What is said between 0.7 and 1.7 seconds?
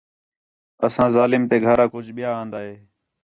اَساں ظالم تے